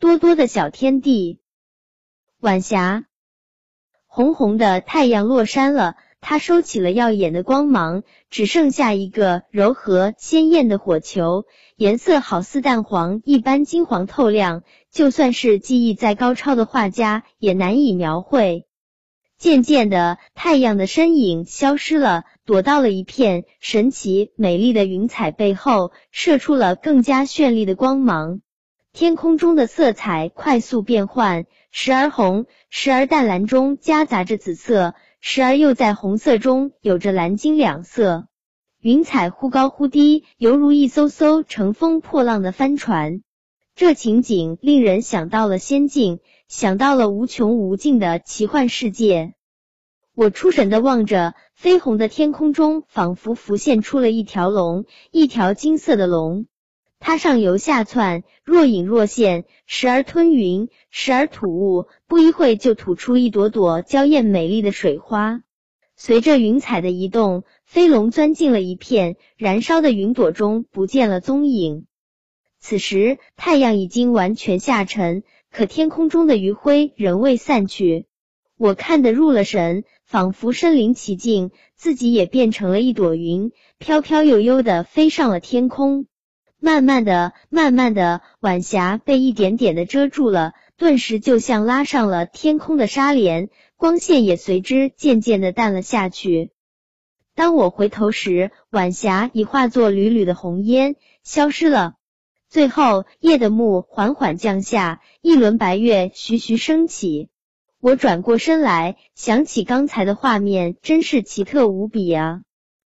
[0.00, 1.40] 多多的小天地。
[2.40, 3.04] 晚霞，
[4.06, 11.44] 红红的太阳落山了，它收起了耀眼的光芒，只剩下一个柔和鲜艳的火球，
[11.76, 18.66] 颜色好似蛋黄一般金黄透亮，就算是技艺再高超的画家也难以描绘。
[19.36, 28.40] 渐渐的，太阳的身影消失了，躲到了一片神奇美丽的云彩背后，射出了更加绚丽的光芒。
[28.92, 38.26] 天空中的色彩快速变换，时而红，时而淡蓝中夹杂着紫色，时而又在红色中有着蓝金两色。
[38.80, 43.22] 云彩忽高忽低，犹如一艘艘乘风破浪的帆船。
[43.74, 46.20] 这情景令人想到了仙境。
[46.48, 49.34] 想到了无穷无尽的奇幻世界，
[50.16, 56.46] 我出神的望着绯红的天空中，仿佛浮现出了一条龙，一条金色的龙，
[57.00, 65.42] 它上游下窜，若隐若现，时而吞云，时而吐雾，不一会就吐出一朵朵娇艳美丽的水花。
[65.96, 71.86] 随着云彩的移动，飞龙钻进了一片燃烧的云朵中，不见了踪影。
[72.60, 75.22] 此时，太阳已经完全下沉。
[75.50, 78.06] 可天空中的余晖仍未散去，
[78.56, 86.06] 我看得入了神，仿佛身临其境，自己也变成了一朵云，飘飘悠悠的飞上了天空。
[86.62, 96.50] 慢慢的，慢慢的，晚霞被一点点的遮住了，顿时就像拉上了天空的纱帘，光线也随之渐渐的淡了下去。
[97.34, 101.94] 当我回头时，晚霞已化作缕缕的红烟，消失了。
[102.50, 107.30] 最后，夜的幕缓缓降下，一轮白月徐徐升起。
[107.80, 112.42] 我转过身来，想起刚才的画面，真是奇特无比啊！